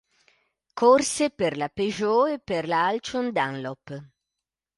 Corse 0.81 1.29
per 1.29 1.55
la 1.57 1.69
Peugeot 1.69 2.31
e 2.31 2.39
per 2.39 2.67
la 2.67 2.85
Alcyon-Dunlop. 2.87 4.01